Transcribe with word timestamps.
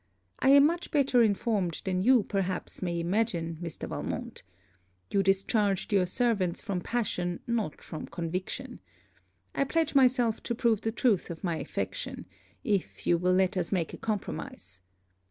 I 0.39 0.49
am 0.49 0.65
much 0.65 0.89
better 0.89 1.21
informed 1.21 1.83
than 1.85 2.01
you 2.01 2.23
perhaps 2.23 2.81
may 2.81 2.99
imagine 2.99 3.59
Mr. 3.61 3.87
Valmont. 3.87 4.41
You 5.11 5.21
discharged 5.21 5.93
your 5.93 6.07
servants 6.07 6.59
from 6.59 6.81
passion 6.81 7.39
not 7.45 7.83
from 7.83 8.07
conviction. 8.07 8.79
I 9.53 9.63
pledge 9.63 9.93
myself 9.93 10.41
to 10.41 10.55
prove 10.55 10.81
the 10.81 10.91
truth 10.91 11.29
of 11.29 11.43
my 11.43 11.57
affection, 11.57 12.25
if 12.63 13.05
you 13.05 13.19
will 13.19 13.33
let 13.35 13.55
us 13.55 13.71
make 13.71 13.93
a 13.93 13.97
compromise. 13.97 14.81